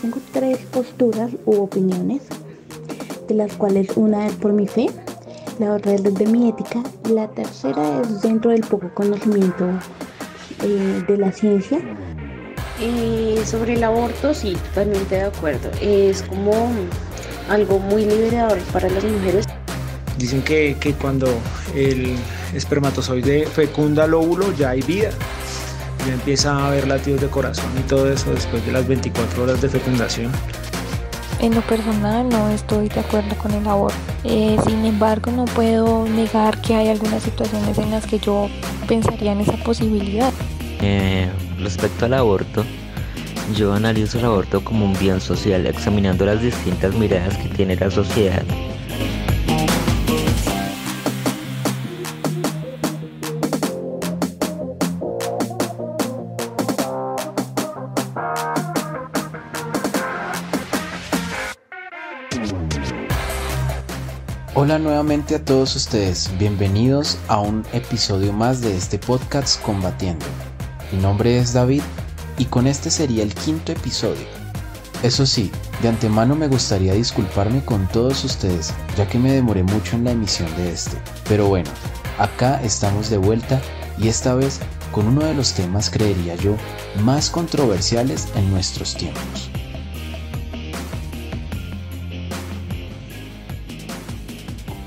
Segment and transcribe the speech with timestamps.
[0.00, 2.22] Tengo tres posturas u opiniones,
[3.26, 4.86] de las cuales una es por mi fe,
[5.58, 9.66] la otra es de mi ética, y la tercera es dentro del poco conocimiento
[10.62, 11.80] eh, de la ciencia.
[12.80, 15.68] Eh, sobre el aborto, sí, totalmente de acuerdo.
[15.80, 16.52] Es como
[17.50, 19.46] algo muy liberador para las mujeres.
[20.16, 21.26] Dicen que, que cuando
[21.74, 22.14] el
[22.54, 25.10] espermatozoide fecunda el óvulo ya hay vida.
[26.06, 29.60] Ya empieza a haber latidos de corazón y todo eso después de las 24 horas
[29.60, 30.32] de fecundación.
[31.40, 33.96] En lo personal no estoy de acuerdo con el aborto.
[34.24, 38.48] Eh, sin embargo, no puedo negar que hay algunas situaciones en las que yo
[38.88, 40.32] pensaría en esa posibilidad.
[40.80, 41.28] Eh,
[41.60, 42.64] respecto al aborto,
[43.54, 47.90] yo analizo el aborto como un bien social, examinando las distintas miradas que tiene la
[47.90, 48.42] sociedad.
[64.60, 70.26] Hola nuevamente a todos ustedes, bienvenidos a un episodio más de este podcast Combatiendo.
[70.90, 71.82] Mi nombre es David
[72.38, 74.26] y con este sería el quinto episodio.
[75.04, 79.94] Eso sí, de antemano me gustaría disculparme con todos ustedes, ya que me demoré mucho
[79.94, 80.96] en la emisión de este.
[81.28, 81.70] Pero bueno,
[82.18, 83.60] acá estamos de vuelta
[83.96, 84.58] y esta vez
[84.90, 86.56] con uno de los temas, creería yo,
[87.04, 89.47] más controversiales en nuestros tiempos.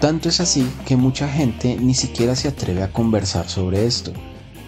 [0.02, 4.12] Tanto es así que mucha gente ni siquiera se atreve a conversar sobre esto.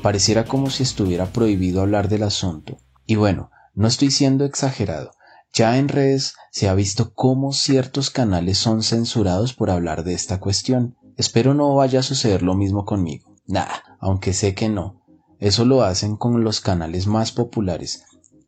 [0.04, 2.78] Pareciera como si estuviera prohibido hablar del asunto.
[3.08, 5.10] Y bueno, no estoy siendo exagerado.
[5.52, 10.40] Ya en redes se ha visto cómo ciertos canales son censurados por hablar de esta
[10.40, 10.98] cuestión.
[11.18, 13.36] Espero no vaya a suceder lo mismo conmigo.
[13.48, 13.66] Nah,
[14.00, 15.02] aunque sé que no.
[15.40, 18.04] Eso lo hacen con los canales más populares.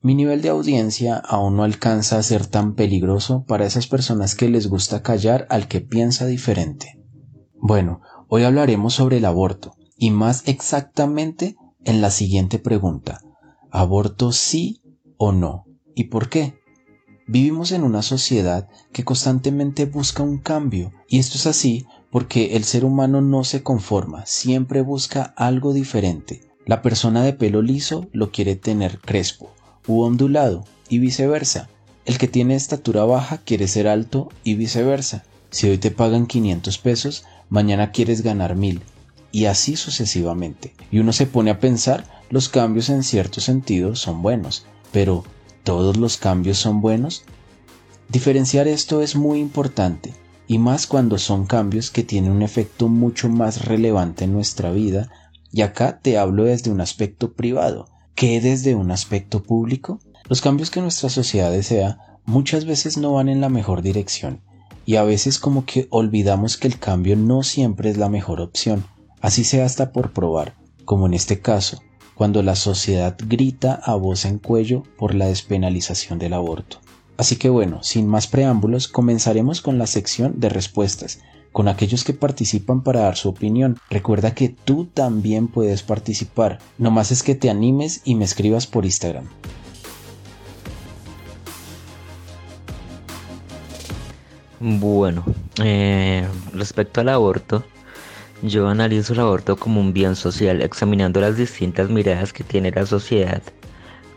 [0.05, 4.47] Mi nivel de audiencia aún no alcanza a ser tan peligroso para esas personas que
[4.49, 7.01] les gusta callar al que piensa diferente.
[7.55, 13.19] Bueno, hoy hablaremos sobre el aborto, y más exactamente en la siguiente pregunta.
[13.71, 14.83] ¿Aborto sí
[15.17, 15.65] o no?
[15.95, 16.53] ¿Y por qué?
[17.25, 22.63] Vivimos en una sociedad que constantemente busca un cambio, y esto es así porque el
[22.63, 26.41] ser humano no se conforma, siempre busca algo diferente.
[26.67, 29.49] La persona de pelo liso lo quiere tener crespo,
[29.87, 31.69] u ondulado y viceversa.
[32.05, 35.23] El que tiene estatura baja quiere ser alto y viceversa.
[35.49, 38.81] Si hoy te pagan 500 pesos, mañana quieres ganar 1000
[39.35, 40.73] y así sucesivamente.
[40.91, 45.25] Y uno se pone a pensar, los cambios en cierto sentido son buenos, pero
[45.65, 47.25] ¿todos los cambios son buenos?
[48.07, 50.13] Diferenciar esto es muy importante,
[50.47, 55.11] y más cuando son cambios que tienen un efecto mucho más relevante en nuestra vida,
[55.51, 59.99] y acá te hablo desde un aspecto privado, que desde un aspecto público?
[60.27, 64.41] Los cambios que nuestra sociedad desea muchas veces no van en la mejor dirección
[64.85, 68.85] y a veces como que olvidamos que el cambio no siempre es la mejor opción,
[69.19, 70.55] así sea hasta por probar,
[70.85, 71.81] como en este caso,
[72.13, 76.77] cuando la sociedad grita a voz en cuello por la despenalización del aborto.
[77.17, 81.19] Así que bueno, sin más preámbulos, comenzaremos con la sección de respuestas,
[81.55, 83.77] con aquellos que participan para dar su opinión.
[83.89, 86.59] Recuerda que tú también puedes participar.
[86.77, 89.29] No más es que te animes y me escribas por Instagram.
[94.59, 95.23] Bueno,
[95.63, 97.63] eh, respecto al aborto,
[98.41, 102.85] yo analizo el aborto como un bien social, examinando las distintas miradas que tiene la
[102.85, 103.41] sociedad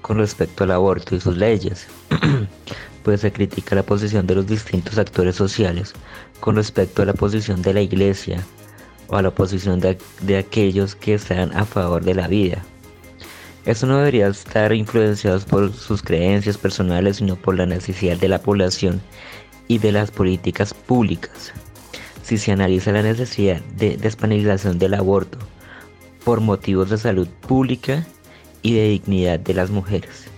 [0.03, 1.87] con respecto al aborto y sus leyes.
[3.03, 5.95] pues se critica la posición de los distintos actores sociales
[6.41, 8.45] con respecto a la posición de la iglesia
[9.09, 12.63] o a la posición de, aquellos que están a favor de la vida.
[13.65, 18.41] Esto no debería estar influenciado por sus creencias personales, sino por la necesidad de la
[18.41, 19.01] población
[19.67, 21.53] y de las políticas públicas.
[22.23, 25.39] Si se analiza la necesidad de despenalización del aborto
[26.25, 28.07] por motivos de salud pública
[28.63, 30.29] y de dignidad de las mujeres.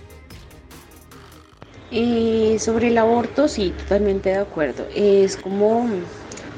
[1.93, 4.87] Eh, sobre el aborto, sí, totalmente de acuerdo.
[4.89, 6.09] Es como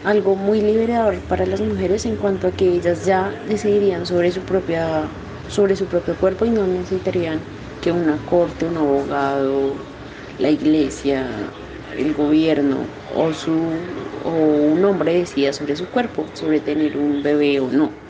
[0.04, 4.46] algo muy liberador para las mujeres en cuanto a que ellas ya decidirían sobre su
[4.46, 7.48] propia sobre su propio cuerpo y no necesitarían
[7.80, 9.90] que una corte, un abogado,
[10.38, 11.58] la iglesia,
[11.90, 14.32] el gobierno o su o
[14.72, 18.03] un hombre decida sobre su cuerpo, sobre tener un bebé o no.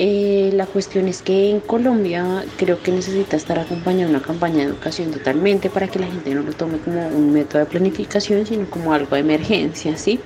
[0.00, 4.62] Eh, la cuestión es que en Colombia creo que necesita estar acompañada una campaña de
[4.70, 8.70] educación totalmente para que la gente no lo tome como un método de planificación, sino
[8.70, 10.20] como algo de emergencia, ¿sí?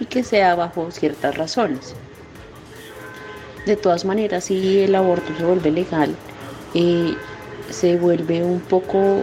[0.00, 1.94] Y que sea bajo ciertas razones.
[3.66, 6.16] De todas maneras, si el aborto se vuelve legal,
[6.74, 7.14] eh,
[7.70, 9.22] se vuelve un poco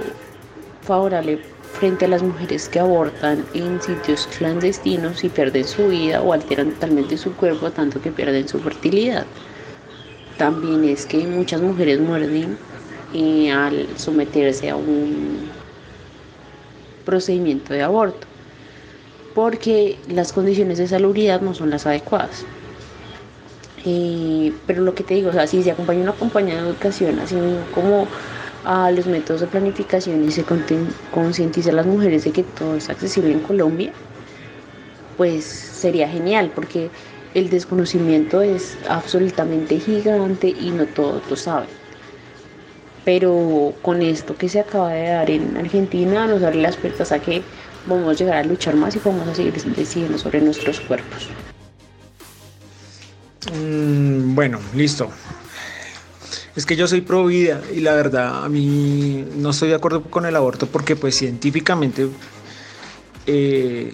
[0.83, 1.41] favorable
[1.73, 6.71] frente a las mujeres que abortan en sitios clandestinos y pierden su vida o alteran
[6.71, 9.25] totalmente su cuerpo tanto que pierden su fertilidad.
[10.37, 12.57] También es que muchas mujeres mueren
[13.13, 15.49] eh, al someterse a un
[17.05, 18.27] procedimiento de aborto
[19.33, 22.43] porque las condiciones de salubridad no son las adecuadas.
[23.83, 27.35] Pero lo que te digo, si se acompaña una compañía de educación, así
[27.73, 28.07] como
[28.63, 30.43] a los métodos de planificación y se
[31.11, 33.91] concientiza a las mujeres de que todo es accesible en Colombia,
[35.17, 36.89] pues sería genial, porque
[37.33, 41.69] el desconocimiento es absolutamente gigante y no todos lo saben.
[43.05, 47.19] Pero con esto que se acaba de dar en Argentina nos abre las puertas a
[47.19, 47.41] que
[47.87, 51.27] vamos a llegar a luchar más y vamos a seguir decidiendo sobre nuestros cuerpos.
[53.53, 55.09] Mm, bueno, listo.
[56.55, 60.03] Es que yo soy pro vida y la verdad a mí no estoy de acuerdo
[60.03, 62.07] con el aborto porque pues científicamente
[63.25, 63.93] eh,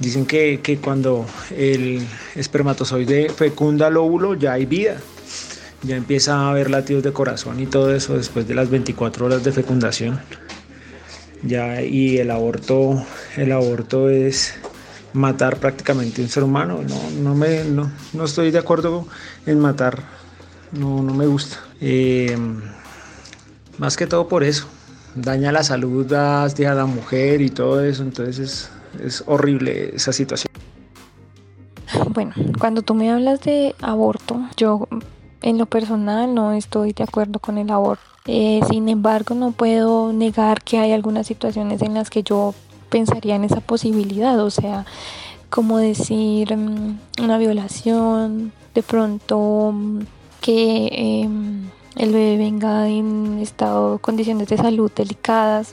[0.00, 4.96] dicen que, que, cuando el espermatozoide fecunda el óvulo ya hay vida.
[5.82, 9.44] Ya empieza a haber latidos de corazón y todo eso después de las 24 horas
[9.44, 10.20] de fecundación.
[11.42, 13.04] Ya, y el aborto,
[13.36, 14.54] el aborto es
[15.12, 16.80] matar prácticamente un ser humano.
[16.86, 19.06] No, no, me, no, no estoy de acuerdo
[19.46, 20.02] en matar,
[20.72, 21.58] no, no me gusta.
[21.80, 22.36] Eh,
[23.78, 24.66] más que todo por eso.
[25.14, 28.70] Daña la salud de la mujer y todo eso, entonces
[29.04, 30.52] es, horrible esa situación.
[32.10, 34.88] Bueno, cuando tú me hablas de aborto, yo
[35.40, 38.02] en lo personal no estoy de acuerdo con el aborto.
[38.26, 42.54] Eh, sin embargo, no puedo negar que hay algunas situaciones en las que yo
[42.90, 44.84] pensaría en esa posibilidad, o sea,
[45.50, 50.00] como decir mm, una violación, de pronto mm,
[50.40, 55.72] que em, el bebé venga en estado, condiciones de salud delicadas,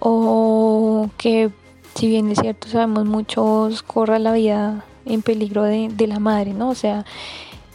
[0.00, 1.50] o que
[1.94, 6.54] si bien es cierto sabemos muchos corra la vida en peligro de, de la madre,
[6.54, 6.70] ¿no?
[6.70, 7.04] O sea,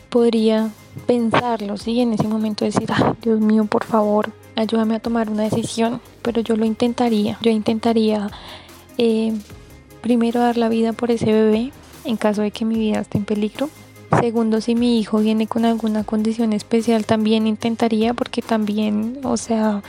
[0.09, 0.69] podría
[1.05, 1.99] pensarlo, ¿sí?
[2.01, 2.89] En ese momento decir,
[3.21, 8.29] Dios mío, por favor, ayúdame a tomar una decisión, pero yo lo intentaría, yo intentaría
[8.97, 9.33] eh,
[10.01, 11.71] primero dar la vida por ese bebé
[12.05, 13.69] en caso de que mi vida esté en peligro.
[14.21, 19.83] Segundo, si mi hijo viene con alguna condición especial, también intentaría, porque también, o sea,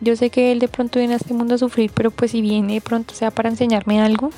[0.00, 2.40] yo sé que él de pronto viene a este mundo a sufrir, pero pues si
[2.40, 4.30] viene de pronto sea para enseñarme algo.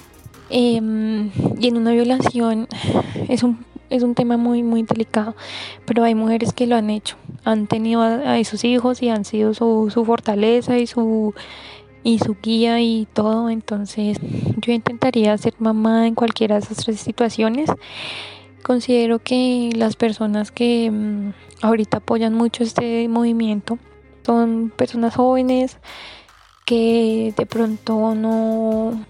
[0.51, 2.69] Em, y en una violación
[3.29, 3.59] es un
[3.91, 5.35] es un tema muy, muy delicado,
[5.87, 9.55] pero hay mujeres que lo han hecho, han tenido a, esos hijos y han sido
[9.55, 11.35] su, su fortaleza y su,
[12.05, 14.19] y su guía y todo, entonces
[14.59, 17.71] yo intentaría ser mamá en cualquiera de esas tres situaciones.
[18.63, 21.33] Considero que las personas que mm,
[21.63, 23.79] ahorita apoyan mucho este movimiento
[24.29, 25.79] son personas jóvenes
[26.67, 29.07] que de pronto no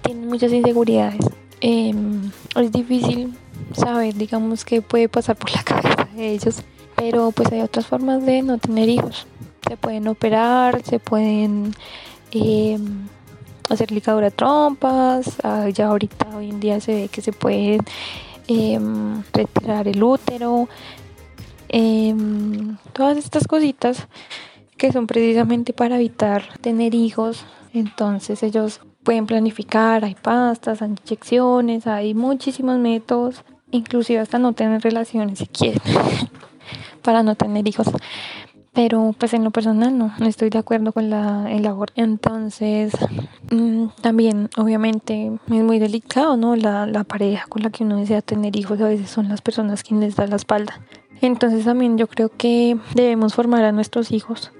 [0.00, 1.20] tienen muchas inseguridades.
[1.60, 3.34] Em, es difícil
[3.74, 6.62] saber, digamos, que puede pasar por la cabeza de ellos.
[6.96, 9.26] Pero pues hay otras formas de no tener hijos.
[9.68, 11.74] Se pueden operar, se pueden
[12.32, 12.78] eh,
[13.68, 15.36] hacer ligadura de trompas.
[15.42, 17.78] Ah, ya ahorita hoy en día se ve que se puede
[18.48, 20.66] em, retirar el útero.
[21.76, 24.06] Em, todas estas cositas
[24.76, 27.44] que son precisamente para evitar tener hijos.
[27.72, 34.82] Entonces ellos pueden planificar, hay pastas, hay inyecciones, hay muchísimos métodos inclusive hasta no tener
[34.82, 35.82] relaciones si quieren,
[37.02, 37.88] para no tener hijos.
[38.72, 41.94] Pero pues en lo personal no, no estoy de acuerdo con la, el aborto.
[41.96, 42.92] Entonces,
[43.50, 46.54] mm, también obviamente es muy delicado, ¿no?
[46.54, 49.82] La, la pareja con la que uno desea tener hijos a veces son las personas
[49.82, 50.80] quienes les dan la espalda.
[51.26, 54.52] Entonces también yo creo que debemos formar a nuestros hijos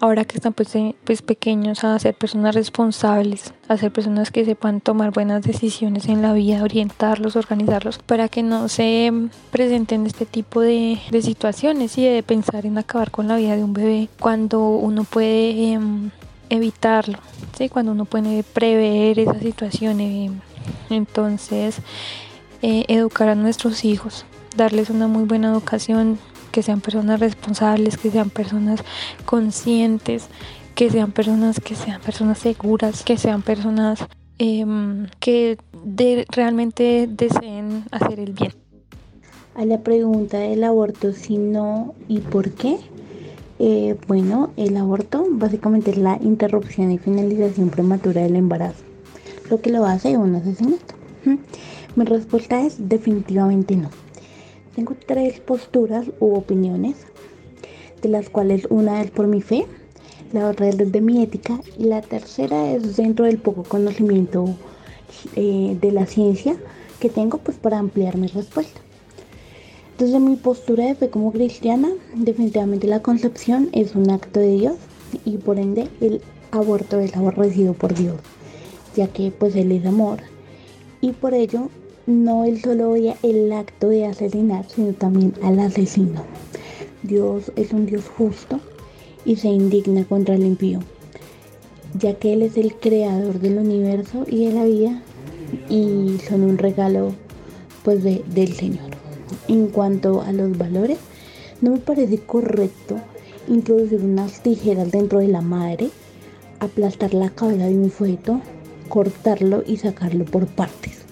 [0.00, 4.44] ahora que están pues, eh, pues, pequeños a ser personas responsables, a ser personas que
[4.44, 9.10] sepan tomar buenas decisiones en la vida, orientarlos, organizarlos, para que no se
[9.50, 13.72] presenten este tipo de, situaciones y de pensar en acabar con la vida de un
[13.72, 16.10] bebé cuando uno puede em,
[16.50, 17.18] evitarlo,
[17.56, 17.70] ¿sí?
[17.70, 20.42] cuando uno puede prever esa situación.
[20.90, 21.78] Entonces,
[22.62, 24.26] eh, educar a nuestros hijos,
[24.58, 26.18] darles una muy buena educación,
[26.52, 28.84] que sean personas responsables, que sean personas
[29.24, 30.26] conscientes,
[30.74, 34.00] que sean personas que sean personas seguras, que sean personas
[34.38, 38.52] em, que de, realmente deseen hacer el bien.
[39.54, 42.78] A la pregunta del aborto, si no y por qué,
[43.58, 48.84] eh, bueno, el aborto básicamente es la interrupción y finalización prematura del embarazo,
[49.50, 50.94] lo que lo hace un asesinato.
[51.96, 53.90] Mi respuesta es definitivamente no.
[54.78, 56.98] Tengo tres posturas u opiniones,
[58.00, 59.66] de las cuales una es por mi fe,
[60.32, 64.54] la otra es de mi ética y la tercera es dentro del poco conocimiento
[65.34, 66.56] eh, de la ciencia
[67.00, 68.80] que tengo pues para ampliar mi respuesta.
[69.98, 74.76] Desde mi postura de fe como cristiana, definitivamente la concepción es un acto de Dios
[75.24, 78.20] y por ende el aborto es aborrecido por Dios,
[78.94, 80.20] ya que pues Él es amor
[81.00, 81.68] y por ello
[82.08, 86.22] no Él solo odia el acto de asesinar, sino también al asesino.
[87.02, 88.60] Dios es un Dios justo
[89.26, 90.80] y se indigna contra el impío,
[91.98, 95.02] ya que Él es el creador del universo y de la vida
[95.68, 97.12] y son un regalo
[97.82, 98.88] pues del Señor.
[99.46, 100.96] En cuanto a los valores,
[101.60, 102.96] no me parece correcto
[103.48, 105.90] introducir unas tijeras dentro de la madre,
[106.58, 108.40] aplastar la cabeza de un feto,
[108.88, 111.07] cortarlo y sacarlo por partes.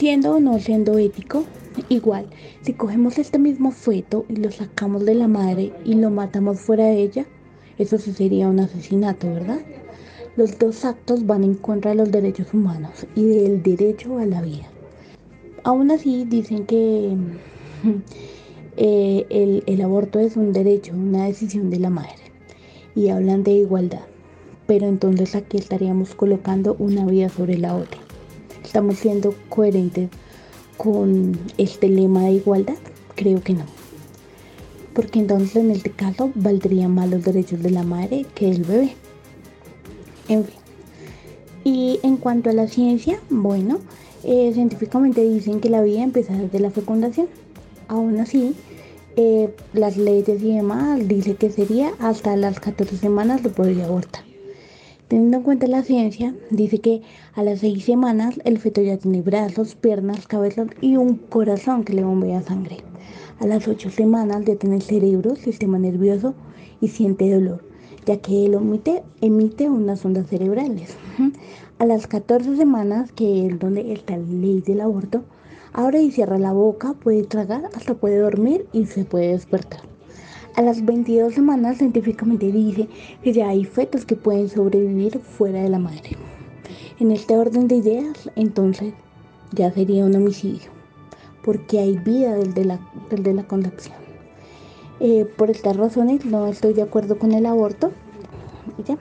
[0.00, 1.44] Siendo o no siendo ético,
[1.90, 2.24] igual,
[2.62, 6.86] si cogemos este mismo feto y lo sacamos de la madre y lo matamos fuera
[6.86, 7.26] de ella,
[7.76, 9.60] eso sí sería un asesinato, ¿verdad?
[10.36, 14.40] Los dos actos van en contra de los derechos humanos y del derecho a la
[14.40, 14.70] vida.
[15.64, 17.14] Aún así dicen que
[18.78, 22.32] eh, el, el aborto es un derecho, una decisión de la madre.
[22.94, 24.06] Y hablan de igualdad.
[24.66, 28.00] Pero entonces aquí estaríamos colocando una vida sobre la otra.
[28.70, 30.10] ¿Estamos siendo coherentes
[30.76, 32.76] con este lema de igualdad?
[33.16, 33.64] Creo que no.
[34.94, 38.94] Porque entonces en este caso valdría más los derechos de la madre que del bebé.
[40.28, 40.54] En fin.
[41.64, 43.80] Y en cuanto a la ciencia, bueno,
[44.22, 47.26] eh, científicamente dicen que la vida empieza desde la fecundación.
[47.88, 48.54] Aún así,
[49.16, 54.29] eh, las leyes y demás dice que sería hasta las 14 semanas lo podría abortar.
[55.10, 57.02] Teniendo en cuenta la ciencia, dice que
[57.34, 61.94] a las 6 semanas el feto ya tiene brazos, piernas, cabeza y un corazón que
[61.94, 62.76] le bombea sangre.
[63.40, 66.34] A las 8 semanas ya tiene el cerebro, sistema nervioso
[66.80, 67.64] y siente dolor,
[68.06, 70.94] ya que él emite, emite unas ondas cerebrales.
[71.80, 75.24] A las 14 semanas, que es donde está la ley del aborto,
[75.72, 79.89] abre y cierra la boca, puede tragar, hasta puede dormir y se puede despertar.
[80.56, 82.88] A las 22 semanas científicamente dice
[83.22, 86.16] que ya hay fetos que pueden sobrevivir fuera de la madre.
[86.98, 88.92] En este orden de ideas, entonces,
[89.52, 90.70] ya sería un homicidio,
[91.44, 92.80] porque hay vida desde la,
[93.10, 93.96] desde la concepción.
[94.98, 97.92] Eh, por estas razones no estoy de acuerdo con el aborto.
[98.86, 98.98] Ya.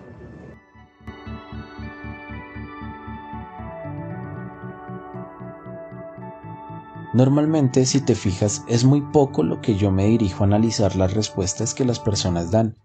[7.13, 11.13] Normalmente, si te fijas, es muy poco lo que yo me dirijo a analizar las
[11.13, 12.75] respuestas que las personas dan,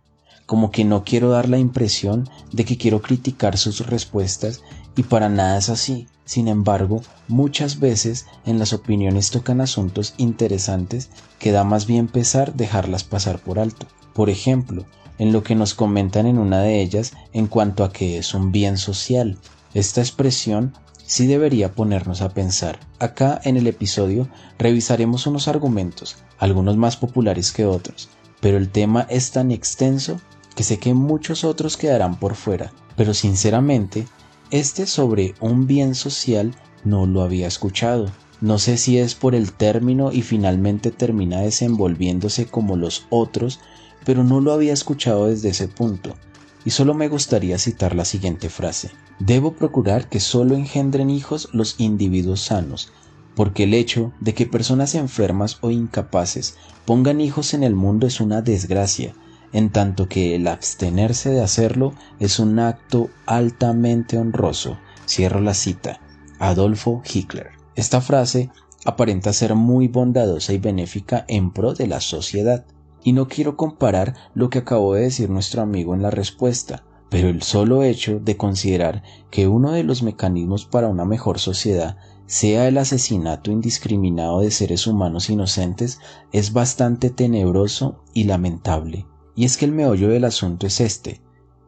[0.47, 4.63] como que no quiero dar la impresión de que quiero criticar sus respuestas
[4.97, 6.07] y para nada es así.
[6.25, 12.55] Sin embargo, muchas veces en las opiniones tocan asuntos interesantes que da más bien pesar
[12.55, 13.87] dejarlas pasar por alto.
[14.15, 14.87] Por ejemplo,
[15.19, 18.53] en lo que nos comentan en una de ellas en cuanto a que es un
[18.53, 19.39] bien social.
[19.75, 20.73] Esta expresión
[21.07, 22.79] sí debería ponernos a pensar.
[22.99, 28.09] Acá en el episodio revisaremos unos argumentos, algunos más populares que otros,
[28.41, 30.21] pero el tema es tan extenso
[30.55, 34.07] que sé que muchos otros quedarán por fuera, pero sinceramente,
[34.51, 38.11] este sobre un bien social no lo había escuchado.
[38.41, 43.61] No sé si es por el término y finalmente termina desenvolviéndose como los otros,
[44.05, 46.15] pero no lo había escuchado desde ese punto.
[46.65, 48.91] Y solo me gustaría citar la siguiente frase.
[49.19, 52.93] Debo procurar que solo engendren hijos los individuos sanos,
[53.35, 58.21] porque el hecho de que personas enfermas o incapaces pongan hijos en el mundo es
[58.21, 59.15] una desgracia,
[59.53, 64.79] en tanto que el abstenerse de hacerlo es un acto altamente honroso.
[65.07, 66.01] Cierro la cita.
[66.39, 67.51] Adolfo Hitler.
[67.77, 68.51] Esta frase
[68.85, 72.65] aparenta ser muy bondadosa y benéfica en pro de la sociedad.
[73.05, 77.29] Y no quiero comparar lo que acabó de decir nuestro amigo en la respuesta, pero
[77.29, 81.97] el solo hecho de considerar que uno de los mecanismos para una mejor sociedad
[82.27, 86.01] sea el asesinato indiscriminado de seres humanos inocentes
[86.33, 89.07] es bastante tenebroso y lamentable.
[89.37, 91.21] Y es que el meollo del asunto es este.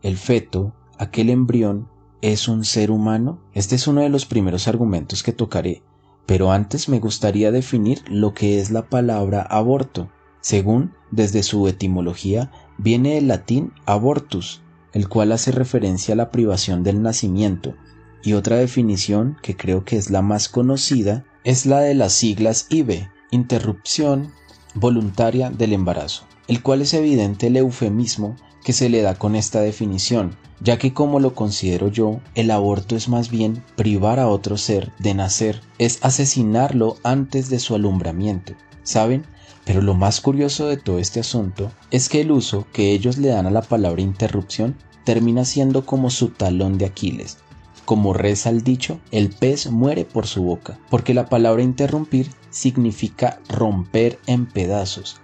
[0.02, 1.88] El feto, aquel embrión,
[2.22, 3.40] ¿es un ser humano?
[3.52, 5.82] Este es uno de los primeros argumentos que tocaré,
[6.24, 10.10] pero antes me gustaría definir lo que es la palabra aborto.
[10.40, 14.62] Según, desde su etimología, viene del latín abortus,
[14.92, 17.74] el cual hace referencia a la privación del nacimiento,
[18.22, 22.66] y otra definición, que creo que es la más conocida, es la de las siglas
[22.70, 24.32] IVE, interrupción
[24.74, 29.60] voluntaria del embarazo, el cual es evidente el eufemismo que se le da con esta
[29.60, 34.56] definición, ya que como lo considero yo, el aborto es más bien privar a otro
[34.56, 38.54] ser de nacer, es asesinarlo antes de su alumbramiento.
[38.82, 39.24] ¿Saben?
[39.66, 43.28] Pero lo más curioso de todo este asunto es que el uso que ellos le
[43.28, 47.38] dan a la palabra interrupción termina siendo como su talón de Aquiles.
[47.84, 53.40] Como reza el dicho, el pez muere por su boca, porque la palabra interrumpir significa
[53.48, 55.16] romper en pedazos.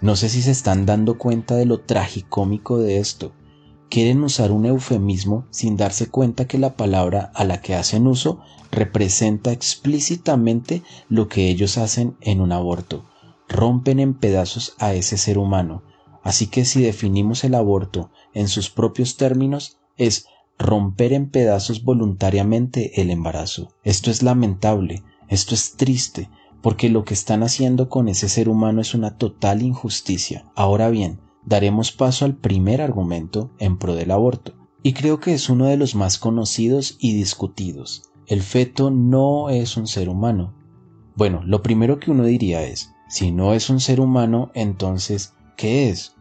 [0.00, 3.32] No sé si se están dando cuenta de lo tragicómico de esto.
[3.90, 8.40] Quieren usar un eufemismo sin darse cuenta que la palabra a la que hacen uso
[8.70, 13.04] representa explícitamente lo que ellos hacen en un aborto
[13.52, 15.82] rompen en pedazos a ese ser humano.
[16.22, 20.26] Así que si definimos el aborto en sus propios términos, es
[20.58, 23.68] romper en pedazos voluntariamente el embarazo.
[23.84, 26.30] Esto es lamentable, esto es triste,
[26.62, 30.50] porque lo que están haciendo con ese ser humano es una total injusticia.
[30.54, 35.48] Ahora bien, daremos paso al primer argumento en pro del aborto, y creo que es
[35.48, 38.02] uno de los más conocidos y discutidos.
[38.26, 40.54] El feto no es un ser humano.
[41.16, 45.90] Bueno, lo primero que uno diría es, si no es un ser humano, entonces, ¿qué
[45.90, 46.14] es?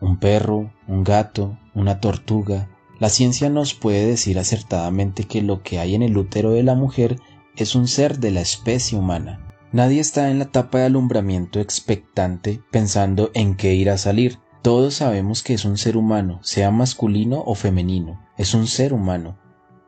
[0.00, 0.72] ¿Un perro?
[0.86, 1.58] ¿Un gato?
[1.74, 2.70] ¿Una tortuga?
[2.98, 6.74] La ciencia nos puede decir acertadamente que lo que hay en el útero de la
[6.74, 7.20] mujer
[7.54, 9.46] es un ser de la especie humana.
[9.72, 14.38] Nadie está en la etapa de alumbramiento expectante pensando en qué irá a salir.
[14.62, 18.22] Todos sabemos que es un ser humano, sea masculino o femenino.
[18.38, 19.36] Es un ser humano.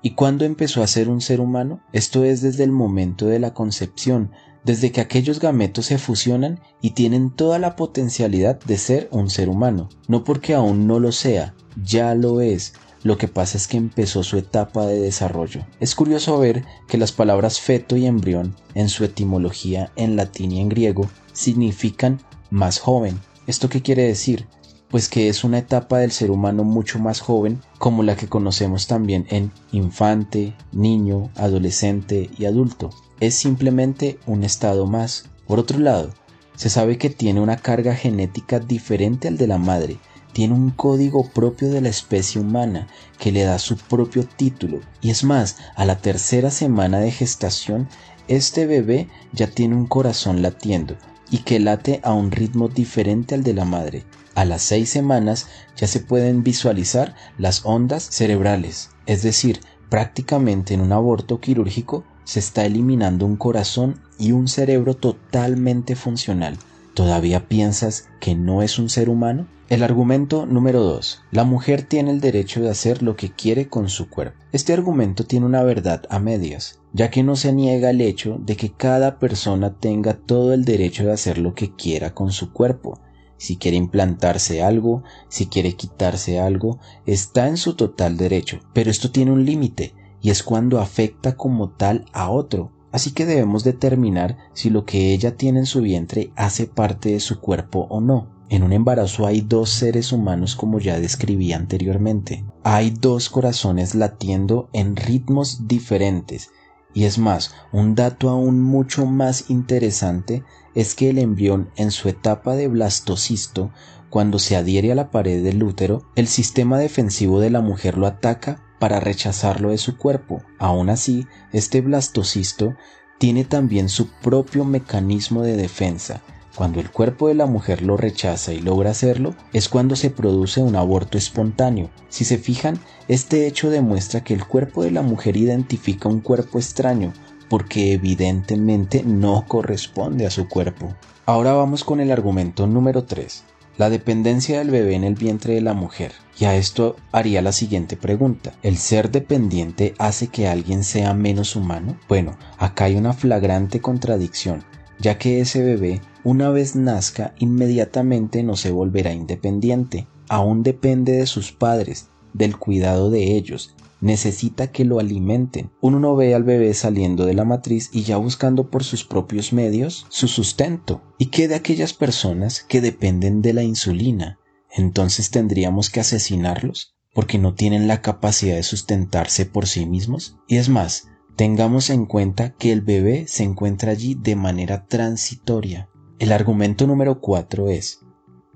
[0.02, 1.81] ¿Y cuándo empezó a ser un ser humano?
[1.95, 4.33] Esto es desde el momento de la concepción,
[4.64, 9.49] desde que aquellos gametos se fusionan y tienen toda la potencialidad de ser un ser
[9.49, 9.88] humano.
[10.09, 12.75] No porque aún no lo sea, ya lo es.
[13.02, 15.67] Lo que pasa es que empezó su etapa de desarrollo.
[15.81, 20.61] Es curioso ver que las palabras feto y embrión, en su etimología en latín y
[20.61, 23.19] en griego, significan más joven.
[23.47, 24.47] ¿Esto qué quiere decir?
[24.90, 28.87] Pues que es una etapa del ser humano mucho más joven, como la que conocemos
[28.87, 35.26] también en infante, niño, adolescente y adulto es simplemente un estado más.
[35.47, 36.11] Por otro lado,
[36.56, 39.99] se sabe que tiene una carga genética diferente al de la madre,
[40.32, 45.11] tiene un código propio de la especie humana que le da su propio título y
[45.11, 47.88] es más, a la tercera semana de gestación,
[48.29, 50.96] este bebé ya tiene un corazón latiendo
[51.31, 54.05] y que late a un ritmo diferente al de la madre.
[54.35, 60.81] A las seis semanas ya se pueden visualizar las ondas cerebrales, es decir, prácticamente en
[60.81, 66.59] un aborto quirúrgico se está eliminando un corazón y un cerebro totalmente funcional.
[66.95, 69.49] ¿Todavía piensas que no es un ser humano?
[69.69, 71.23] El argumento número 2.
[71.31, 74.37] La mujer tiene el derecho de hacer lo que quiere con su cuerpo.
[74.53, 78.57] Este argumento tiene una verdad a medias, ya que no se niega el hecho de
[78.57, 82.99] que cada persona tenga todo el derecho de hacer lo que quiera con su cuerpo.
[83.40, 88.61] Si quiere implantarse algo, si quiere quitarse algo, está en su total derecho.
[88.74, 92.70] Pero esto tiene un límite, y es cuando afecta como tal a otro.
[92.92, 97.20] Así que debemos determinar si lo que ella tiene en su vientre hace parte de
[97.20, 98.29] su cuerpo o no.
[98.50, 102.44] En un embarazo hay dos seres humanos como ya describí anteriormente.
[102.62, 106.50] Hay dos corazones latiendo en ritmos diferentes.
[106.92, 112.09] Y es más, un dato aún mucho más interesante es que el embrión en su
[112.09, 113.70] etapa de blastocisto,
[114.09, 118.06] cuando se adhiere a la pared del útero, el sistema defensivo de la mujer lo
[118.06, 120.42] ataca para rechazarlo de su cuerpo.
[120.59, 122.74] Aún así, este blastocisto
[123.18, 126.22] tiene también su propio mecanismo de defensa.
[126.56, 130.61] Cuando el cuerpo de la mujer lo rechaza y logra hacerlo, es cuando se produce
[130.62, 131.90] un aborto espontáneo.
[132.09, 136.59] Si se fijan, este hecho demuestra que el cuerpo de la mujer identifica un cuerpo
[136.59, 137.12] extraño,
[137.50, 140.94] porque evidentemente no corresponde a su cuerpo.
[141.26, 143.44] Ahora vamos con el argumento número 3
[143.80, 146.12] la dependencia del bebé en el vientre de la mujer.
[146.38, 148.52] Y a esto haría la siguiente pregunta.
[148.62, 151.98] ¿El ser dependiente hace que alguien sea menos humano?
[152.06, 154.64] Bueno, acá hay una flagrante contradicción,
[154.98, 160.06] ya que ese bebé, una vez nazca, inmediatamente no se volverá independiente.
[160.28, 165.70] Aún depende de sus padres, del cuidado de ellos, necesita que lo alimenten.
[165.80, 169.52] Uno no ve al bebé saliendo de la matriz y ya buscando por sus propios
[169.52, 171.02] medios su sustento.
[171.18, 174.38] ¿Y qué de aquellas personas que dependen de la insulina?
[174.70, 180.36] Entonces tendríamos que asesinarlos porque no tienen la capacidad de sustentarse por sí mismos.
[180.46, 185.88] Y es más, tengamos en cuenta que el bebé se encuentra allí de manera transitoria.
[186.18, 188.00] El argumento número cuatro es,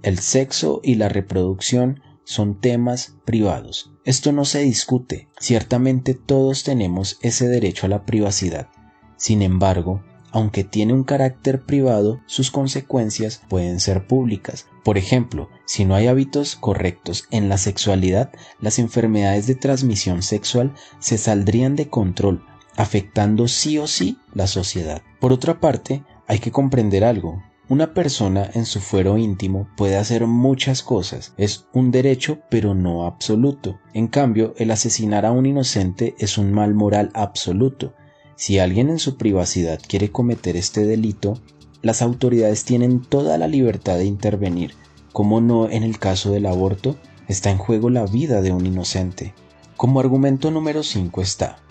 [0.02, 3.92] el sexo y la reproducción son temas privados.
[4.04, 5.28] Esto no se discute.
[5.38, 8.68] Ciertamente todos tenemos ese derecho a la privacidad.
[9.16, 10.02] Sin embargo,
[10.34, 14.66] aunque tiene un carácter privado, sus consecuencias pueden ser públicas.
[14.82, 20.74] Por ejemplo, si no hay hábitos correctos en la sexualidad, las enfermedades de transmisión sexual
[20.98, 22.44] se saldrían de control,
[22.76, 25.02] afectando sí o sí la sociedad.
[25.20, 30.26] Por otra parte, hay que comprender algo, Una persona en su fuero íntimo puede hacer
[30.26, 33.78] muchas cosas, es un derecho pero no absoluto.
[33.94, 37.94] En cambio, el asesinar a un inocente es un mal moral absoluto.
[38.36, 41.40] Si alguien en su privacidad quiere cometer este delito,
[41.80, 44.74] las autoridades tienen toda la libertad de intervenir.
[45.14, 46.96] Como no en el caso del aborto,
[47.28, 49.32] está en juego la vida de un inocente.
[49.78, 51.63] Como argumento número 5 está,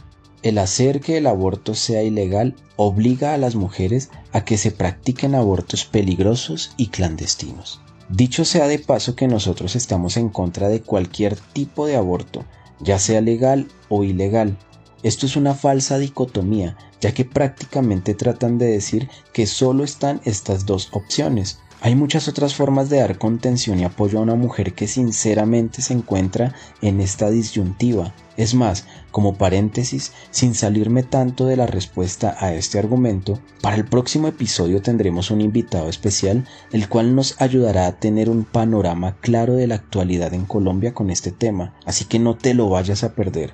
[0.43, 5.36] el hacer que el aborto sea ilegal obliga a las mujeres a que se practiquen
[5.36, 7.82] abortos peligrosos y clandestinos.
[8.10, 12.43] Dicho sea de paso que nosotros estamos en contra de cualquier tipo de aborto,
[12.79, 14.58] ya sea legal o ilegal.
[15.01, 20.65] Esto es una falsa dicotomía, ya que prácticamente tratan de decir que solo están estas
[20.65, 24.88] dos opciones, hay muchas otras formas de dar contención y apoyo a una mujer que
[24.88, 28.13] sinceramente se encuentra en esta disyuntiva.
[28.38, 33.86] Es más, como paréntesis, sin salirme tanto de la respuesta a este argumento, para el
[33.86, 39.54] próximo episodio tendremos un invitado especial, el cual nos ayudará a tener un panorama claro
[39.54, 43.13] de la actualidad en Colombia con este tema, así que no te lo vayas a
[43.13, 43.54] perder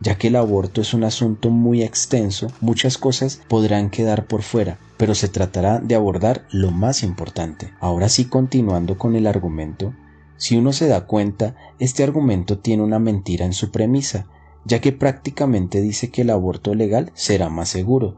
[0.00, 4.78] ya que el aborto es un asunto muy extenso, muchas cosas podrán quedar por fuera,
[4.96, 7.72] pero se tratará de abordar lo más importante.
[7.80, 9.94] Ahora sí, continuando con el argumento,
[10.36, 14.26] si uno se da cuenta, este argumento tiene una mentira en su premisa,
[14.68, 18.16] ya que prácticamente dice que el aborto legal será más seguro,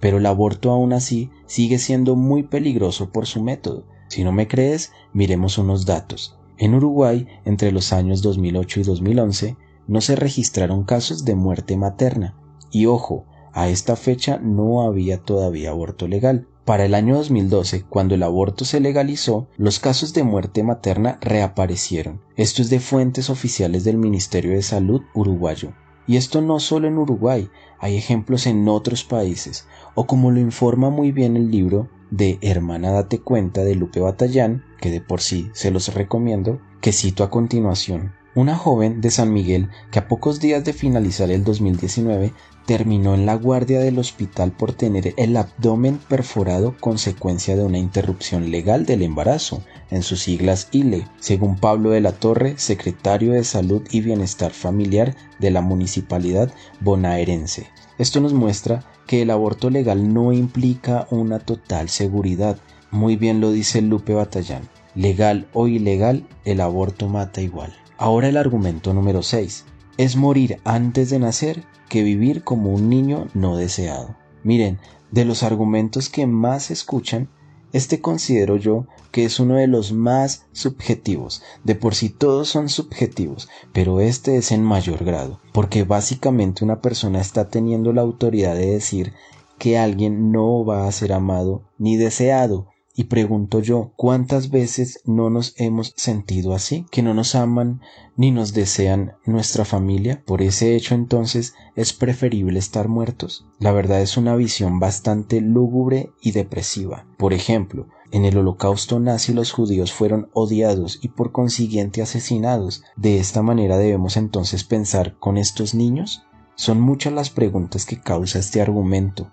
[0.00, 3.84] pero el aborto aún así sigue siendo muy peligroso por su método.
[4.08, 6.38] Si no me crees, miremos unos datos.
[6.56, 12.34] En Uruguay, entre los años 2008 y 2011, no se registraron casos de muerte materna.
[12.70, 16.48] Y ojo, a esta fecha no había todavía aborto legal.
[16.64, 22.22] Para el año 2012, cuando el aborto se legalizó, los casos de muerte materna reaparecieron.
[22.36, 25.74] Esto es de fuentes oficiales del Ministerio de Salud uruguayo.
[26.06, 30.90] Y esto no solo en Uruguay, hay ejemplos en otros países, o como lo informa
[30.90, 35.50] muy bien el libro de Hermana Date Cuenta de Lupe Batallán, que de por sí
[35.52, 38.12] se los recomiendo, que cito a continuación.
[38.34, 42.32] Una joven de San Miguel que a pocos días de finalizar el 2019
[42.64, 48.52] terminó en la guardia del hospital por tener el abdomen perforado consecuencia de una interrupción
[48.52, 53.82] legal del embarazo, en sus siglas ILE, según Pablo de la Torre, secretario de Salud
[53.90, 57.66] y Bienestar Familiar de la Municipalidad bonaerense.
[57.98, 62.58] Esto nos muestra que el aborto legal no implica una total seguridad.
[62.90, 64.68] Muy bien lo dice Lupe Batallán.
[64.94, 67.74] Legal o ilegal, el aborto mata igual.
[67.98, 69.64] Ahora el argumento número 6.
[69.98, 74.16] Es morir antes de nacer que vivir como un niño no deseado.
[74.44, 74.78] Miren,
[75.10, 77.28] de los argumentos que más se escuchan,
[77.72, 81.42] este considero yo que es uno de los más subjetivos.
[81.64, 86.80] De por sí todos son subjetivos, pero este es en mayor grado, porque básicamente una
[86.80, 89.12] persona está teniendo la autoridad de decir
[89.58, 92.68] que alguien no va a ser amado ni deseado,
[93.00, 96.84] y pregunto yo, ¿cuántas veces no nos hemos sentido así?
[96.90, 97.80] Que no nos aman
[98.14, 100.22] ni nos desean nuestra familia.
[100.26, 103.46] Por ese hecho entonces es preferible estar muertos.
[103.58, 107.06] La verdad es una visión bastante lúgubre y depresiva.
[107.16, 112.82] Por ejemplo, en el holocausto nazi los judíos fueron odiados y por consiguiente asesinados.
[112.96, 116.26] De esta manera debemos entonces pensar con estos niños.
[116.54, 119.30] Son muchas las preguntas que causa este argumento.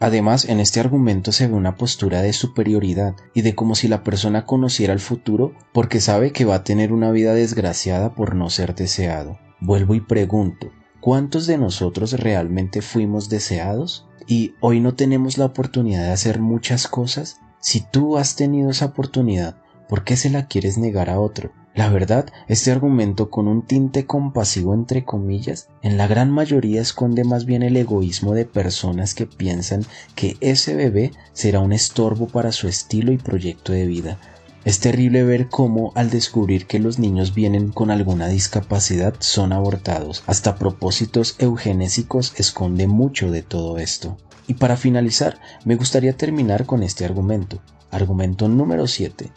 [0.00, 4.02] Además, en este argumento se ve una postura de superioridad y de como si la
[4.02, 8.50] persona conociera el futuro porque sabe que va a tener una vida desgraciada por no
[8.50, 9.38] ser deseado.
[9.60, 14.06] Vuelvo y pregunto, ¿cuántos de nosotros realmente fuimos deseados?
[14.26, 17.40] Y hoy no tenemos la oportunidad de hacer muchas cosas.
[17.60, 19.56] Si tú has tenido esa oportunidad,
[19.88, 21.52] ¿por qué se la quieres negar a otro?
[21.74, 27.24] La verdad, este argumento con un tinte compasivo entre comillas, en la gran mayoría esconde
[27.24, 29.84] más bien el egoísmo de personas que piensan
[30.14, 34.18] que ese bebé será un estorbo para su estilo y proyecto de vida.
[34.64, 40.22] Es terrible ver cómo al descubrir que los niños vienen con alguna discapacidad son abortados.
[40.28, 44.16] Hasta propósitos eugenésicos esconde mucho de todo esto.
[44.46, 47.60] Y para finalizar, me gustaría terminar con este argumento.
[47.90, 49.32] Argumento número 7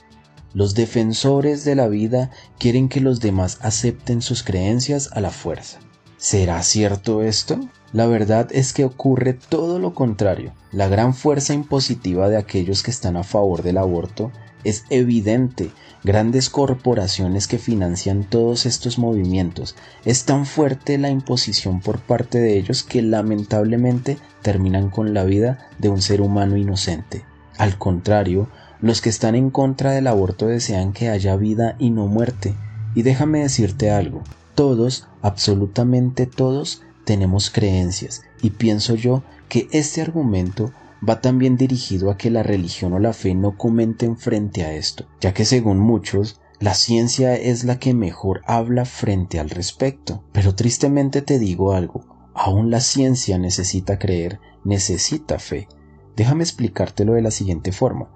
[0.57, 5.77] los defensores de la vida quieren que los demás acepten sus creencias a la fuerza.
[6.17, 7.59] ¿Será cierto esto?
[7.93, 10.55] La verdad es que ocurre todo lo contrario.
[10.71, 14.31] La gran fuerza impositiva de aquellos que están a favor del aborto
[14.63, 15.69] es evidente.
[16.03, 19.75] Grandes corporaciones que financian todos estos movimientos.
[20.05, 25.69] Es tan fuerte la imposición por parte de ellos que lamentablemente terminan con la vida
[25.77, 27.25] de un ser humano inocente.
[27.59, 28.47] Al contrario,
[28.81, 32.55] los que están en contra del aborto desean que haya vida y no muerte.
[32.95, 34.23] Y déjame decirte algo,
[34.55, 40.73] todos, absolutamente todos, tenemos creencias y pienso yo que este argumento
[41.07, 45.05] va también dirigido a que la religión o la fe no comenten frente a esto,
[45.21, 50.23] ya que según muchos, la ciencia es la que mejor habla frente al respecto.
[50.31, 55.67] Pero tristemente te digo algo, aún la ciencia necesita creer, necesita fe.
[56.15, 58.09] Déjame explicártelo de la siguiente forma.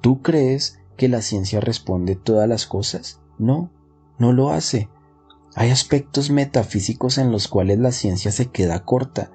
[0.00, 3.20] ¿Tú crees que la ciencia responde todas las cosas?
[3.38, 3.70] No,
[4.18, 4.88] no lo hace.
[5.54, 9.30] Hay aspectos metafísicos en los cuales la ciencia se queda corta.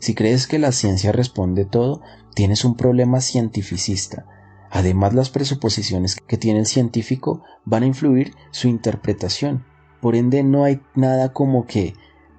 [0.00, 2.02] Si crees que la ciencia responde todo,
[2.34, 4.26] tienes un problema cientificista.
[4.70, 9.64] Además, las presuposiciones que tiene el científico van a influir su interpretación.
[10.00, 11.94] Por ende, no hay nada como que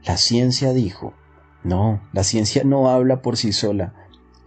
[0.05, 1.13] la ciencia dijo.
[1.63, 3.93] No, la ciencia no habla por sí sola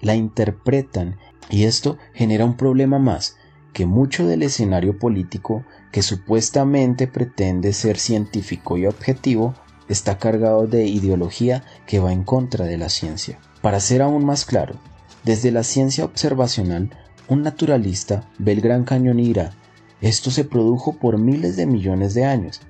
[0.03, 1.17] la interpretan
[1.53, 3.37] y esto genera un problema más,
[3.75, 9.55] que mucho del escenario político que supuestamente pretende ser científico y objetivo
[9.89, 13.39] está cargado de ideología que va en contra de la ciencia.
[13.61, 14.77] Para ser aún más claro,
[15.25, 16.91] desde la ciencia observacional,
[17.29, 19.53] un naturalista ve el Gran Cañón dirá,
[20.01, 22.63] esto se produjo por miles de millones de años,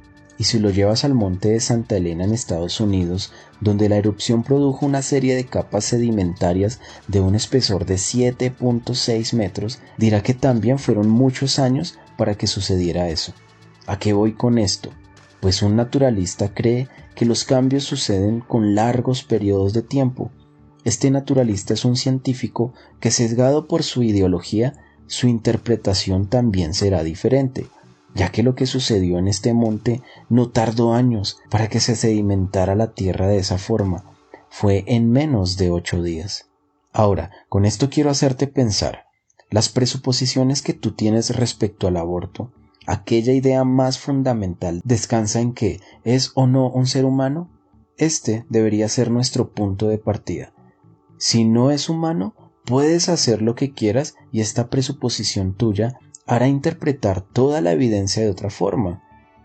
[0.43, 4.43] y si lo llevas al monte de Santa Elena en Estados Unidos, donde la erupción
[4.43, 10.81] produjo una serie de capas sedimentarias de un espesor de 7.6 metros, dirá que también
[10.81, 13.33] fueron muchos años para que sucediera eso.
[13.87, 14.91] ¿A qué voy con esto?
[15.41, 20.33] Pues un naturalista cree que los cambios suceden con largos periodos de tiempo.
[20.83, 24.73] Este naturalista es un científico que sesgado por su ideología,
[25.07, 27.69] su interpretación también será diferente
[28.15, 32.75] ya que lo que sucedió en este monte no tardó años para que se sedimentara
[32.75, 34.05] la tierra de esa forma,
[34.51, 36.51] fue en menos de ocho días.
[36.93, 39.07] Ahora, con esto quiero hacerte pensar,
[39.51, 42.53] las presuposiciones que tú tienes respecto al aborto,
[42.87, 47.51] aquella idea más fundamental descansa en que es o no un ser humano,
[47.97, 50.53] este debería ser nuestro punto de partida.
[51.19, 57.21] Si no es humano, puedes hacer lo que quieras y esta presuposición tuya hará interpretar
[57.21, 59.03] toda la evidencia de otra forma.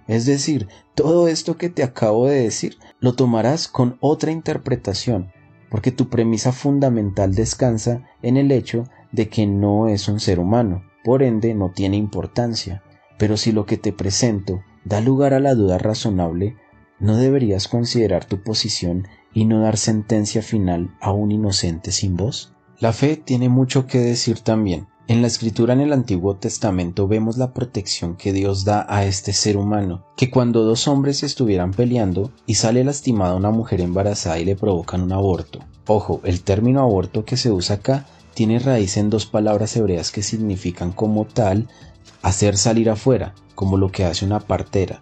[0.07, 5.31] Es decir, todo esto que te acabo de decir lo tomarás con otra interpretación,
[5.69, 10.83] porque tu premisa fundamental descansa en el hecho de que no es un ser humano,
[11.03, 12.83] por ende no tiene importancia.
[13.17, 16.55] Pero si lo que te presento da lugar a la duda razonable,
[16.99, 22.53] ¿no deberías considerar tu posición y no dar sentencia final a un inocente sin voz?
[22.79, 27.38] La fe tiene mucho que decir también, en la escritura en el Antiguo Testamento vemos
[27.38, 32.32] la protección que Dios da a este ser humano, que cuando dos hombres estuvieran peleando
[32.46, 35.60] y sale lastimada una mujer embarazada y le provocan un aborto.
[35.88, 40.24] Ojo, el término aborto que se usa acá tiene raíz en dos palabras hebreas que
[40.24, 41.70] significan como tal
[42.22, 45.02] hacer salir afuera, como lo que hace una partera,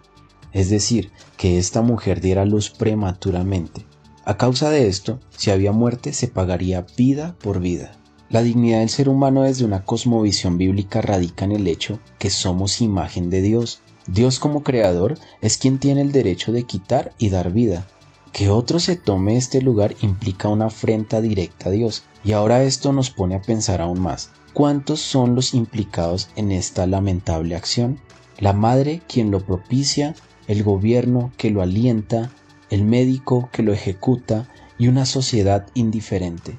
[0.52, 3.84] es decir, que esta mujer diera luz prematuramente.
[4.24, 7.92] A causa de esto, si había muerte, se pagaría vida por vida.
[8.28, 12.80] La dignidad del ser humano desde una cosmovisión bíblica radica en el hecho que somos
[12.80, 13.82] imagen de Dios.
[14.08, 17.86] Dios como creador es quien tiene el derecho de quitar y dar vida.
[18.32, 22.02] Que otro se tome este lugar implica una afrenta directa a Dios.
[22.24, 24.30] Y ahora esto nos pone a pensar aún más.
[24.52, 28.00] ¿Cuántos son los implicados en esta lamentable acción?
[28.40, 30.16] La madre quien lo propicia,
[30.48, 32.32] el gobierno que lo alienta,
[32.70, 36.58] el médico que lo ejecuta y una sociedad indiferente.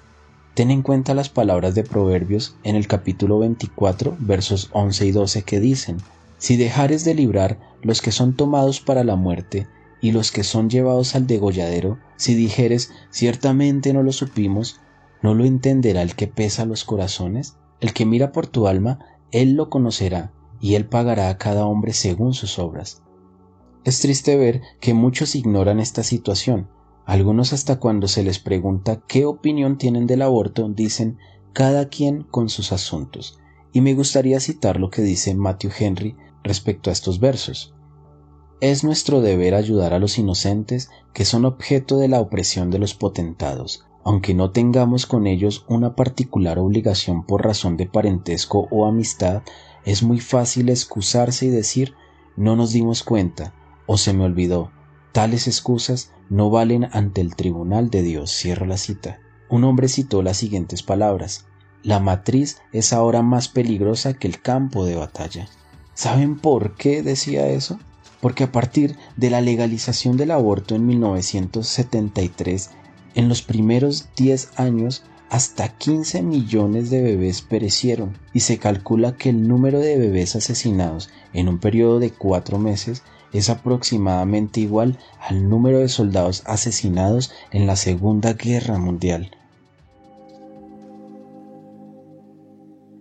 [0.57, 5.43] Ten en cuenta las palabras de Proverbios en el capítulo 24, versos 11 y 12
[5.43, 5.97] que dicen,
[6.39, 9.67] Si dejares de librar los que son tomados para la muerte
[10.01, 14.79] y los que son llevados al degolladero, si dijeres, ciertamente no lo supimos,
[15.21, 17.55] ¿no lo entenderá el que pesa los corazones?
[17.79, 18.97] El que mira por tu alma,
[19.31, 23.03] él lo conocerá, y él pagará a cada hombre según sus obras.
[23.83, 26.67] Es triste ver que muchos ignoran esta situación,
[27.07, 31.17] algunos hasta cuando se les pregunta qué opinión tienen del aborto dicen
[31.53, 33.39] cada quien con sus asuntos.
[33.71, 37.73] Y me gustaría citar lo que dice Matthew Henry respecto a estos versos.
[38.59, 42.93] Es nuestro deber ayudar a los inocentes que son objeto de la opresión de los
[42.93, 49.43] potentados, aunque no tengamos con ellos una particular obligación por razón de parentesco o amistad,
[49.85, 51.93] es muy fácil excusarse y decir
[52.35, 53.53] no nos dimos cuenta
[53.85, 54.71] o se me olvidó.
[55.17, 58.31] Tales excusas no valen ante el tribunal de Dios.
[58.31, 59.19] Cierro la cita.
[59.49, 61.47] Un hombre citó las siguientes palabras.
[61.81, 65.47] La matriz es ahora más peligrosa que el campo de batalla.
[65.95, 67.79] ¿Saben por qué decía eso?
[68.21, 72.69] Porque a partir de la legalización del aborto en 1973,
[73.15, 75.01] en los primeros 10 años,
[75.31, 81.09] hasta 15 millones de bebés perecieron y se calcula que el número de bebés asesinados
[81.33, 83.01] en un periodo de cuatro meses
[83.33, 89.31] es aproximadamente igual al número de soldados asesinados en la Segunda Guerra Mundial.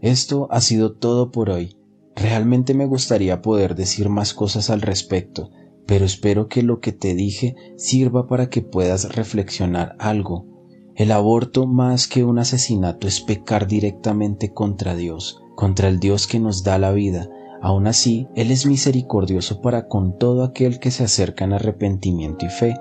[0.01, 1.77] Esto ha sido todo por hoy.
[2.15, 5.51] Realmente me gustaría poder decir más cosas al respecto,
[5.87, 10.47] pero espero que lo que te dije sirva para que puedas reflexionar algo.
[10.95, 16.41] El aborto más que un asesinato es pecar directamente contra Dios, contra el Dios que
[16.41, 17.29] nos da la vida.
[17.66, 22.48] Aún así, Él es misericordioso para con todo aquel que se acerca en arrepentimiento y
[22.48, 22.76] fe.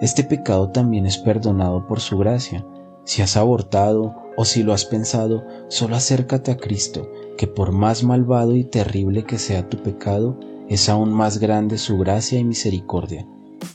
[0.00, 2.66] Este pecado también es perdonado por su gracia.
[3.04, 7.08] Si has abortado o si lo has pensado, solo acércate a Cristo,
[7.38, 11.96] que por más malvado y terrible que sea tu pecado, es aún más grande su
[11.96, 13.24] gracia y misericordia,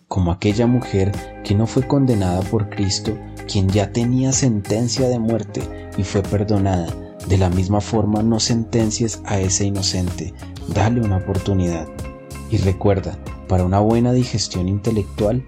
[0.09, 1.13] como aquella mujer
[1.45, 3.17] que no fue condenada por Cristo,
[3.49, 5.61] quien ya tenía sentencia de muerte
[5.97, 7.00] y fue perdonada.
[7.27, 10.33] De la misma forma no sentencies a ese inocente,
[10.73, 11.87] dale una oportunidad.
[12.49, 15.43] Y recuerda, para una buena digestión intelectual,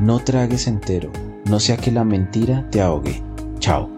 [0.00, 1.10] no tragues entero,
[1.44, 3.22] no sea que la mentira te ahogue.
[3.58, 3.90] Chao.